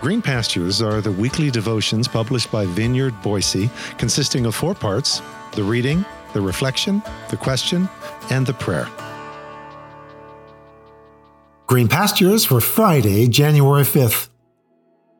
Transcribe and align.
Green 0.00 0.22
Pastures 0.22 0.80
are 0.80 1.02
the 1.02 1.12
weekly 1.12 1.50
devotions 1.50 2.08
published 2.08 2.50
by 2.50 2.64
Vineyard 2.64 3.20
Boise, 3.20 3.68
consisting 3.98 4.46
of 4.46 4.54
four 4.54 4.74
parts 4.74 5.20
the 5.52 5.62
reading, 5.62 6.06
the 6.32 6.40
reflection, 6.40 7.02
the 7.28 7.36
question, 7.36 7.86
and 8.30 8.46
the 8.46 8.54
prayer. 8.54 8.88
Green 11.66 11.86
Pastures 11.86 12.46
for 12.46 12.62
Friday, 12.62 13.28
January 13.28 13.82
5th. 13.82 14.30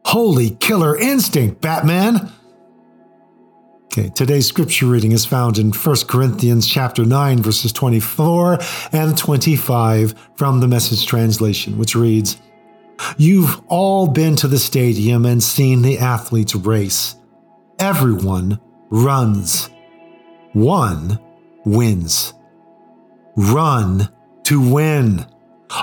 Holy 0.06 0.50
killer 0.50 0.96
instinct, 0.96 1.60
Batman! 1.60 2.32
Okay, 3.84 4.08
today's 4.08 4.46
scripture 4.46 4.86
reading 4.86 5.12
is 5.12 5.26
found 5.26 5.58
in 5.58 5.72
1 5.72 5.96
Corinthians 6.08 6.66
chapter 6.66 7.04
9 7.04 7.42
verses 7.42 7.70
24 7.72 8.58
and 8.92 9.18
25 9.18 10.14
from 10.36 10.60
the 10.60 10.68
message 10.68 11.04
translation, 11.06 11.76
which 11.76 11.94
reads, 11.94 12.38
You've 13.16 13.60
all 13.68 14.08
been 14.08 14.36
to 14.36 14.48
the 14.48 14.58
stadium 14.58 15.24
and 15.27 15.42
seen 15.42 15.82
the 15.82 15.98
athletes 15.98 16.54
race. 16.54 17.16
Everyone 17.78 18.60
runs. 18.91 19.70
One 20.52 21.18
wins. 21.64 22.34
Run 23.36 24.08
to 24.44 24.72
win. 24.72 25.27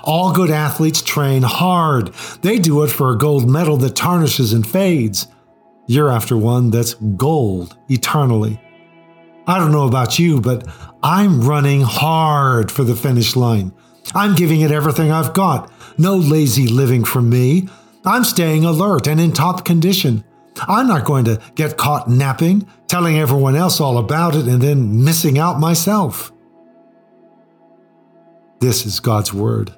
All 0.03 0.33
good 0.33 0.51
athletes 0.51 1.01
train 1.01 1.43
hard. 1.43 2.13
They 2.41 2.59
do 2.59 2.83
it 2.83 2.89
for 2.89 3.11
a 3.11 3.17
gold 3.17 3.49
medal 3.49 3.77
that 3.77 3.95
tarnishes 3.95 4.53
and 4.53 4.67
fades. 4.67 5.27
You're 5.87 6.11
after 6.11 6.35
one 6.35 6.69
that's 6.69 6.93
gold 6.95 7.77
eternally. 7.89 8.61
I 9.47 9.59
don't 9.59 9.71
know 9.71 9.87
about 9.87 10.19
you, 10.19 10.41
but 10.41 10.67
I'm 11.01 11.41
running 11.41 11.81
hard 11.81 12.69
for 12.69 12.83
the 12.83 12.95
finish 12.95 13.37
line. 13.37 13.71
I'm 14.13 14.35
giving 14.35 14.61
it 14.61 14.71
everything 14.71 15.11
I've 15.11 15.33
got. 15.33 15.71
No 15.97 16.15
lazy 16.15 16.67
living 16.67 17.03
for 17.03 17.21
me. 17.21 17.67
I'm 18.05 18.23
staying 18.23 18.63
alert 18.63 19.07
and 19.07 19.19
in 19.19 19.33
top 19.33 19.65
condition. 19.65 20.23
I'm 20.67 20.87
not 20.87 21.05
going 21.05 21.25
to 21.25 21.41
get 21.55 21.77
caught 21.77 22.09
napping, 22.09 22.67
telling 22.87 23.17
everyone 23.17 23.55
else 23.55 23.79
all 23.79 23.97
about 23.97 24.35
it, 24.35 24.47
and 24.47 24.61
then 24.61 25.03
missing 25.03 25.37
out 25.37 25.59
myself. 25.59 26.31
This 28.59 28.85
is 28.85 28.99
God's 28.99 29.33
Word. 29.33 29.73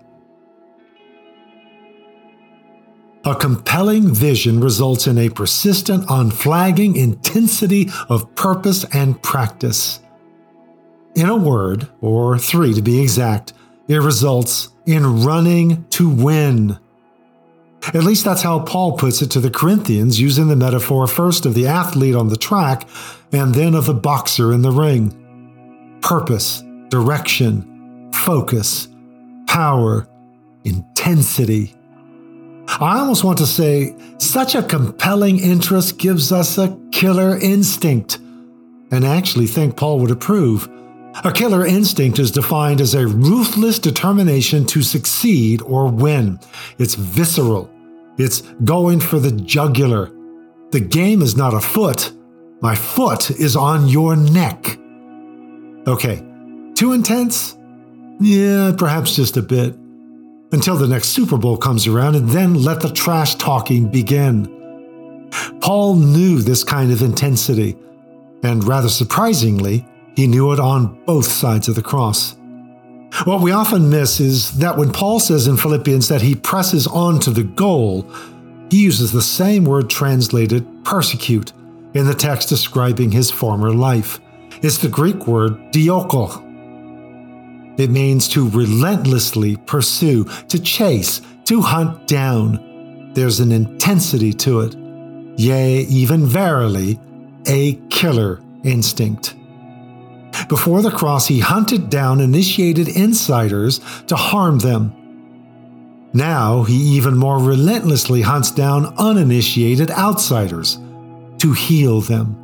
A 3.26 3.36
compelling 3.36 4.14
vision 4.14 4.62
results 4.62 5.06
in 5.06 5.18
a 5.18 5.30
persistent, 5.30 6.06
unflagging 6.10 6.96
intensity 6.96 7.90
of 8.08 8.34
purpose 8.36 8.86
and 8.94 9.22
practice. 9.22 10.00
In 11.16 11.28
a 11.28 11.36
word, 11.36 11.90
or 12.00 12.38
three 12.38 12.74
to 12.74 12.82
be 12.82 13.02
exact, 13.02 13.52
it 13.90 13.98
results 13.98 14.70
in 14.86 15.24
running 15.24 15.84
to 15.90 16.10
win. 16.10 16.80
At 17.88 18.04
least 18.04 18.24
that's 18.24 18.44
how 18.44 18.60
Paul 18.60 18.98
puts 18.98 19.22
it 19.22 19.32
to 19.32 19.40
the 19.40 19.50
Corinthians, 19.50 20.20
using 20.20 20.48
the 20.48 20.56
metaphor 20.56 21.08
first 21.08 21.46
of 21.46 21.56
the 21.56 21.68
athlete 21.68 22.16
on 22.16 22.30
the 22.30 22.38
track 22.38 22.88
and 23.32 23.54
then 23.54 23.74
of 23.74 23.88
the 23.88 23.94
boxer 23.94 24.54
in 24.54 24.62
the 24.62 24.72
ring. 24.72 25.98
Purpose, 26.02 26.64
direction, 26.90 28.12
focus, 28.14 28.88
power, 29.48 30.08
intensity. 30.64 31.74
I 32.68 33.00
almost 33.00 33.24
want 33.24 33.40
to 33.40 33.48
say, 33.48 33.96
such 34.20 34.54
a 34.54 34.62
compelling 34.62 35.40
interest 35.40 35.98
gives 35.98 36.32
us 36.32 36.60
a 36.60 36.78
killer 36.92 37.40
instinct. 37.40 38.20
And 38.92 39.06
I 39.06 39.16
actually 39.16 39.48
think 39.48 39.76
Paul 39.76 40.00
would 40.00 40.12
approve. 40.12 40.70
A 41.24 41.32
killer 41.34 41.66
instinct 41.66 42.20
is 42.20 42.32
defined 42.32 42.80
as 42.80 42.94
a 42.94 43.08
ruthless 43.08 43.80
determination 43.80 44.66
to 44.68 44.82
succeed 44.82 45.62
or 45.64 45.92
win. 45.92 46.40
It's 46.78 46.96
visceral. 46.96 47.70
It's 48.18 48.42
going 48.64 49.00
for 49.00 49.20
the 49.20 49.32
jugular. 49.32 50.12
The 50.72 50.80
game 50.80 51.22
is 51.22 51.36
not 51.36 51.54
afoot. 51.54 52.14
My 52.62 52.76
foot 52.76 53.32
is 53.32 53.56
on 53.56 53.88
your 53.88 54.16
neck. 54.16 54.78
Okay, 55.88 56.24
too 56.76 56.94
intense? 56.94 57.58
Yeah, 58.20 58.74
perhaps 58.78 59.16
just 59.16 59.38
a 59.38 59.42
bit. 59.42 59.76
Until 60.52 60.76
the 60.76 60.88
next 60.88 61.10
Super 61.10 61.38
Bowl 61.38 61.58
comes 61.58 61.88
around, 61.88 62.16
and 62.16 62.30
then 62.30 62.64
let 62.64 62.82
the 62.82 62.92
trash 62.92 63.36
talking 63.36 63.90
begin. 63.90 64.48
Paul 65.62 65.96
knew 65.96 66.42
this 66.42 66.64
kind 66.64 66.92
of 66.92 67.02
intensity, 67.02 67.78
and 68.44 68.64
rather 68.64 68.90
surprisingly, 68.90 69.86
he 70.20 70.28
knew 70.28 70.52
it 70.52 70.60
on 70.60 71.04
both 71.06 71.26
sides 71.26 71.70
of 71.70 71.76
the 71.76 71.82
cross. 71.82 72.36
What 73.24 73.42
we 73.42 73.52
often 73.52 73.90
miss 73.90 74.20
is 74.20 74.58
that 74.60 74.78
when 74.78 74.92
Paul 74.92 75.20
says 75.20 75.48
in 75.48 75.58
Philippians 75.58 76.10
that 76.10 76.22
he 76.22 76.36
presses 76.36 76.86
on 76.88 77.20
to 77.22 77.32
the 77.32 77.44
goal, 77.44 78.06
he 78.70 78.84
uses 78.84 79.12
the 79.12 79.22
same 79.22 79.64
word 79.64 79.90
translated 79.90 80.68
persecute 80.84 81.54
in 81.94 82.06
the 82.06 82.14
text 82.14 82.50
describing 82.50 83.12
his 83.12 83.32
former 83.32 83.74
life. 83.74 84.20
It's 84.62 84.78
the 84.78 84.90
Greek 84.90 85.26
word 85.26 85.54
dioko. 85.72 86.46
It 87.80 87.90
means 87.90 88.28
to 88.30 88.50
relentlessly 88.50 89.56
pursue, 89.56 90.26
to 90.50 90.60
chase, 90.60 91.22
to 91.46 91.62
hunt 91.62 92.08
down. 92.08 93.14
There's 93.14 93.40
an 93.40 93.54
intensity 93.54 94.34
to 94.34 94.62
it. 94.62 94.76
Yea, 95.40 95.84
even 95.84 96.26
verily, 96.26 97.00
a 97.48 97.76
killer 97.90 98.42
instinct. 98.64 99.39
Before 100.50 100.82
the 100.82 100.92
cross, 100.92 101.28
he 101.28 101.40
hunted 101.40 101.92
down 101.92 102.20
initiated 102.20 102.88
insiders 102.90 103.80
to 104.08 104.16
harm 104.16 104.58
them. 104.58 104.96
Now 106.12 106.64
he 106.64 106.74
even 106.74 107.16
more 107.16 107.38
relentlessly 107.38 108.24
hunts 108.24 108.50
down 108.50 108.96
uninitiated 108.98 109.92
outsiders 109.92 110.80
to 111.38 111.54
heal 111.54 112.02
them. 112.02 112.36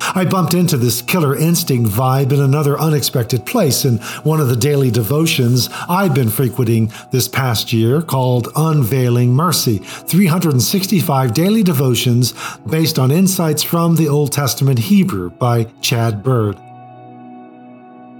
I 0.00 0.24
bumped 0.24 0.54
into 0.54 0.78
this 0.78 1.02
killer 1.02 1.36
instinct 1.36 1.90
vibe 1.90 2.32
in 2.32 2.40
another 2.40 2.78
unexpected 2.78 3.44
place 3.44 3.84
in 3.84 3.98
one 4.22 4.40
of 4.40 4.48
the 4.48 4.56
daily 4.56 4.90
devotions 4.90 5.68
I've 5.90 6.14
been 6.14 6.30
frequenting 6.30 6.90
this 7.12 7.28
past 7.28 7.70
year 7.70 8.00
called 8.00 8.48
Unveiling 8.56 9.34
Mercy 9.34 9.78
365 9.78 11.34
daily 11.34 11.62
devotions 11.62 12.32
based 12.66 12.98
on 12.98 13.10
insights 13.10 13.62
from 13.62 13.96
the 13.96 14.08
Old 14.08 14.32
Testament 14.32 14.78
Hebrew 14.78 15.28
by 15.28 15.64
Chad 15.82 16.22
Bird. 16.22 16.58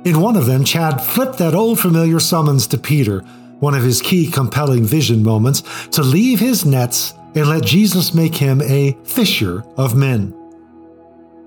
In 0.09 0.23
one 0.23 0.37
of 0.37 0.47
them, 0.47 0.65
Chad 0.65 1.03
flipped 1.03 1.37
that 1.37 1.55
old 1.55 1.79
familiar 1.79 2.19
summons 2.19 2.67
to 2.69 2.79
Peter, 2.79 3.21
one 3.61 3.75
of 3.75 3.83
his 3.83 4.01
key 4.01 4.31
compelling 4.31 4.83
vision 4.83 5.23
moments, 5.23 5.63
to 5.89 6.03
leave 6.03 6.41
his 6.41 6.65
nets 6.65 7.13
and 7.35 7.47
let 7.47 7.63
Jesus 7.63 8.15
make 8.15 8.35
him 8.35 8.63
a 8.63 8.97
fisher 9.05 9.63
of 9.77 9.95
men. 9.95 10.35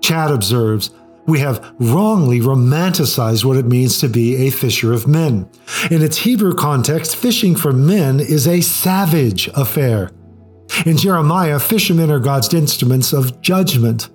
Chad 0.00 0.30
observes, 0.30 0.90
we 1.26 1.40
have 1.40 1.74
wrongly 1.80 2.38
romanticized 2.38 3.44
what 3.44 3.56
it 3.56 3.66
means 3.66 3.98
to 3.98 4.08
be 4.08 4.46
a 4.46 4.50
fisher 4.50 4.92
of 4.92 5.08
men. 5.08 5.50
In 5.90 6.00
its 6.00 6.18
Hebrew 6.18 6.54
context, 6.54 7.16
fishing 7.16 7.56
for 7.56 7.72
men 7.72 8.20
is 8.20 8.46
a 8.46 8.60
savage 8.60 9.48
affair. 9.56 10.12
In 10.86 10.96
Jeremiah, 10.96 11.58
fishermen 11.58 12.12
are 12.12 12.20
God's 12.20 12.54
instruments 12.54 13.12
of 13.12 13.40
judgment. 13.40 14.08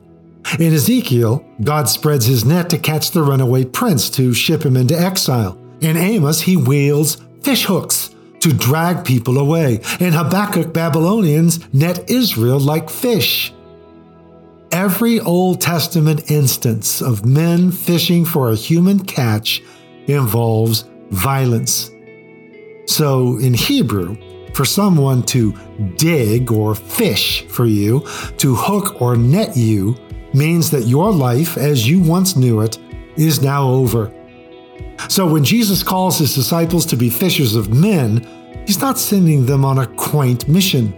In 0.60 0.74
Ezekiel, 0.74 1.46
God 1.62 1.90
spreads 1.90 2.26
his 2.26 2.46
net 2.46 2.70
to 2.70 2.78
catch 2.78 3.12
the 3.12 3.22
runaway 3.22 3.66
prince 3.66 4.10
to 4.12 4.34
ship 4.34 4.64
him 4.64 4.78
into 4.78 5.00
exile. 5.00 5.58
In 5.82 5.98
Amos, 5.98 6.42
he 6.42 6.58
wields 6.58 7.18
fishhooks 7.42 8.16
to 8.40 8.54
drag 8.54 9.06
people 9.06 9.38
away. 9.38 9.82
In 10.00 10.14
Habakkuk, 10.14 10.74
Babylonians 10.74 11.60
net 11.74 12.10
Israel 12.10 12.60
like 12.60 12.90
fish. 12.90 13.54
Every 14.72 15.20
Old 15.20 15.62
Testament 15.62 16.32
instance 16.32 17.02
of 17.02 17.26
men 17.26 17.72
fishing 17.72 18.26
for 18.26 18.50
a 18.50 18.56
human 18.56 19.00
catch 19.06 19.62
involves 20.08 20.86
violence. 21.12 21.92
So 22.86 23.38
in 23.38 23.54
Hebrew, 23.54 24.18
for 24.54 24.66
someone 24.66 25.22
to 25.24 25.54
dig 25.98 26.52
or 26.52 26.74
fish 26.74 27.46
for 27.48 27.66
you, 27.66 28.00
to 28.38 28.56
hook 28.56 29.02
or 29.02 29.16
net 29.16 29.56
you, 29.56 29.96
means 30.38 30.70
that 30.72 30.88
your 30.88 31.12
life 31.12 31.58
as 31.58 31.88
you 31.88 32.00
once 32.00 32.36
knew 32.36 32.62
it 32.62 32.78
is 33.18 33.42
now 33.42 33.68
over. 33.68 34.14
So 35.10 35.28
when 35.28 35.44
Jesus 35.44 35.84
calls 35.84 36.20
his 36.20 36.36
disciples 36.36 36.86
to 36.88 36.96
be 36.96 37.10
fishers 37.10 37.56
of 37.56 37.74
men, 37.74 38.26
he's 38.66 38.82
not 38.82 38.98
sending 38.98 39.46
them 39.46 39.66
on 39.66 39.80
a 39.80 39.88
quaint 39.88 40.48
mission. 40.48 40.94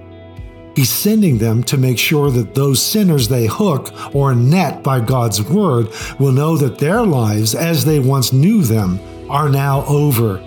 He's 0.76 0.90
sending 0.90 1.38
them 1.38 1.64
to 1.64 1.78
make 1.78 1.98
sure 1.98 2.32
that 2.32 2.56
those 2.56 2.82
sinners 2.82 3.28
they 3.28 3.48
hook 3.48 3.94
or 4.16 4.34
net 4.34 4.82
by 4.84 5.00
God's 5.02 5.42
word 5.42 5.90
will 6.20 6.32
know 6.32 6.58
that 6.58 6.78
their 6.78 7.04
lives, 7.04 7.56
as 7.56 7.84
they 7.84 8.00
once 8.00 8.32
knew 8.32 8.62
them, 8.64 9.00
are 9.30 9.50
now 9.50 9.84
over. 9.86 10.38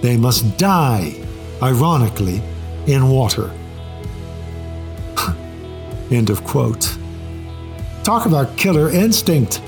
They 0.00 0.16
must 0.16 0.58
die, 0.58 1.14
ironically, 1.62 2.42
in 2.86 3.08
water. 3.08 3.50
End 6.10 6.30
of 6.30 6.42
quote. 6.44 6.96
Talk 8.06 8.26
about 8.26 8.56
killer 8.56 8.88
instinct. 8.88 9.60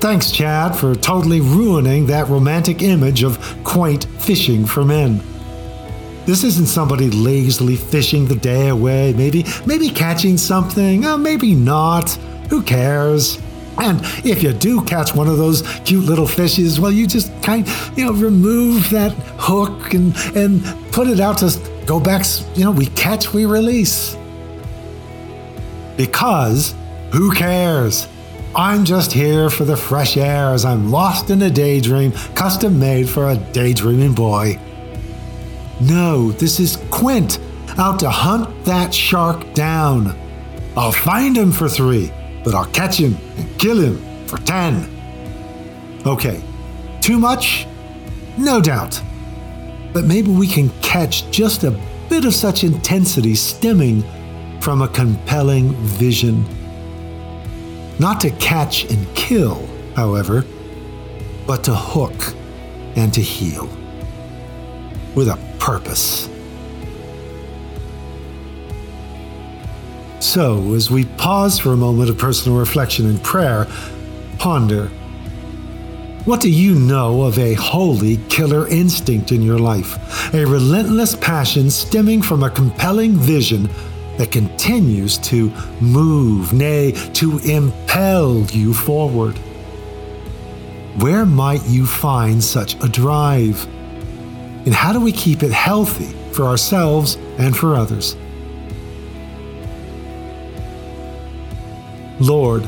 Thanks, 0.00 0.30
Chad, 0.30 0.76
for 0.76 0.94
totally 0.94 1.40
ruining 1.40 2.04
that 2.08 2.28
romantic 2.28 2.82
image 2.82 3.22
of 3.22 3.38
quaint 3.64 4.04
fishing 4.18 4.66
for 4.66 4.84
men. 4.84 5.22
This 6.26 6.44
isn't 6.44 6.66
somebody 6.66 7.08
lazily 7.08 7.76
fishing 7.76 8.26
the 8.26 8.36
day 8.36 8.68
away, 8.68 9.14
maybe 9.14 9.46
maybe 9.64 9.88
catching 9.88 10.36
something, 10.36 11.06
uh, 11.06 11.16
maybe 11.16 11.54
not. 11.54 12.10
Who 12.50 12.62
cares? 12.62 13.40
And 13.78 14.00
if 14.22 14.42
you 14.42 14.52
do 14.52 14.82
catch 14.82 15.14
one 15.14 15.26
of 15.26 15.38
those 15.38 15.62
cute 15.86 16.04
little 16.04 16.28
fishes, 16.28 16.78
well, 16.78 16.92
you 16.92 17.06
just 17.06 17.32
kind, 17.42 17.66
you 17.96 18.04
know, 18.04 18.12
remove 18.12 18.90
that 18.90 19.12
hook 19.38 19.94
and 19.94 20.14
and 20.36 20.62
put 20.92 21.08
it 21.08 21.20
out 21.20 21.38
to 21.38 21.58
go 21.86 21.98
back. 21.98 22.26
You 22.54 22.64
know, 22.64 22.70
we 22.70 22.84
catch, 22.88 23.32
we 23.32 23.46
release. 23.46 24.14
Because 25.96 26.74
who 27.12 27.30
cares? 27.32 28.08
I'm 28.54 28.84
just 28.84 29.12
here 29.12 29.48
for 29.50 29.64
the 29.64 29.76
fresh 29.76 30.16
air 30.16 30.48
as 30.48 30.64
I'm 30.64 30.90
lost 30.90 31.30
in 31.30 31.42
a 31.42 31.50
daydream 31.50 32.12
custom 32.34 32.78
made 32.78 33.08
for 33.08 33.30
a 33.30 33.36
daydreaming 33.36 34.14
boy. 34.14 34.58
No, 35.80 36.32
this 36.32 36.60
is 36.60 36.76
Quint 36.90 37.38
out 37.78 37.98
to 38.00 38.10
hunt 38.10 38.64
that 38.64 38.92
shark 38.94 39.54
down. 39.54 40.18
I'll 40.76 40.92
find 40.92 41.36
him 41.36 41.52
for 41.52 41.68
three, 41.68 42.12
but 42.44 42.54
I'll 42.54 42.70
catch 42.72 42.98
him 42.98 43.16
and 43.36 43.58
kill 43.58 43.80
him 43.80 44.26
for 44.26 44.38
ten. 44.38 44.88
Okay, 46.06 46.42
too 47.00 47.18
much? 47.18 47.66
No 48.38 48.60
doubt. 48.60 49.00
But 49.92 50.04
maybe 50.04 50.30
we 50.30 50.46
can 50.46 50.70
catch 50.80 51.30
just 51.30 51.64
a 51.64 51.78
bit 52.08 52.24
of 52.24 52.34
such 52.34 52.64
intensity 52.64 53.34
stemming 53.34 54.02
from 54.60 54.80
a 54.80 54.88
compelling 54.88 55.72
vision. 55.74 56.44
Not 58.02 58.20
to 58.22 58.30
catch 58.30 58.90
and 58.90 59.06
kill, 59.14 59.64
however, 59.94 60.44
but 61.46 61.62
to 61.62 61.72
hook 61.72 62.34
and 62.96 63.14
to 63.14 63.20
heal. 63.20 63.68
With 65.14 65.28
a 65.28 65.38
purpose. 65.60 66.28
So, 70.18 70.74
as 70.74 70.90
we 70.90 71.04
pause 71.04 71.60
for 71.60 71.74
a 71.74 71.76
moment 71.76 72.10
of 72.10 72.18
personal 72.18 72.58
reflection 72.58 73.06
and 73.06 73.22
prayer, 73.22 73.68
ponder 74.36 74.88
what 76.24 76.40
do 76.40 76.50
you 76.50 76.74
know 76.74 77.22
of 77.22 77.38
a 77.38 77.54
holy 77.54 78.16
killer 78.28 78.66
instinct 78.66 79.30
in 79.30 79.42
your 79.42 79.60
life? 79.60 80.34
A 80.34 80.44
relentless 80.44 81.14
passion 81.14 81.70
stemming 81.70 82.22
from 82.22 82.42
a 82.42 82.50
compelling 82.50 83.12
vision 83.12 83.68
that 84.18 84.30
continues 84.30 85.18
to 85.18 85.50
move, 85.80 86.52
nay, 86.52 86.92
to 87.14 87.38
impel 87.38 88.42
you 88.46 88.74
forward. 88.74 89.36
Where 90.98 91.24
might 91.24 91.64
you 91.66 91.86
find 91.86 92.42
such 92.42 92.74
a 92.82 92.88
drive? 92.88 93.64
And 94.66 94.74
how 94.74 94.92
do 94.92 95.00
we 95.00 95.12
keep 95.12 95.42
it 95.42 95.50
healthy 95.50 96.12
for 96.32 96.44
ourselves 96.44 97.16
and 97.38 97.56
for 97.56 97.74
others? 97.74 98.16
Lord, 102.20 102.64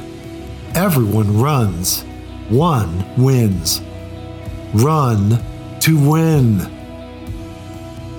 everyone 0.75 1.38
runs, 1.38 2.02
one 2.49 3.05
wins. 3.17 3.82
Run 4.73 5.38
to 5.81 6.11
win. 6.11 6.70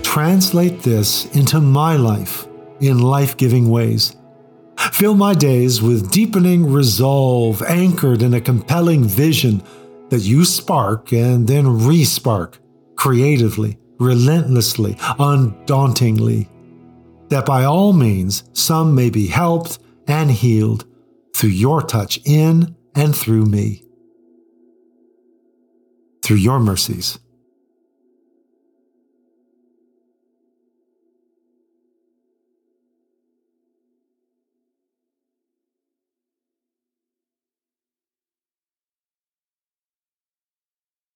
Translate 0.04 0.82
this 0.84 1.26
into 1.36 1.60
my 1.60 1.98
life 1.98 2.48
in 2.80 3.00
life 3.00 3.38
giving 3.38 3.70
ways. 3.70 4.16
Fill 4.92 5.16
my 5.16 5.34
days 5.34 5.82
with 5.82 6.12
deepening 6.12 6.72
resolve, 6.72 7.62
anchored 7.64 8.22
in 8.22 8.34
a 8.34 8.42
compelling 8.42 9.04
vision 9.04 9.64
that 10.10 10.22
you 10.22 10.46
spark 10.46 11.12
and 11.14 11.48
then 11.48 11.86
re 11.86 12.04
spark 12.04 12.60
creatively, 12.96 13.78
relentlessly, 14.00 14.98
undauntingly. 15.20 16.50
That 17.30 17.46
by 17.46 17.64
all 17.64 17.94
means, 17.94 18.44
some 18.54 18.94
may 18.94 19.10
be 19.10 19.28
helped 19.28 19.80
and 20.08 20.30
healed 20.30 20.86
through 21.36 21.50
your 21.50 21.82
touch 21.82 22.20
in 22.26 22.76
and 22.96 23.16
through 23.16 23.46
me. 23.46 23.84
Through 26.22 26.38
your 26.38 26.60
mercies. 26.60 27.20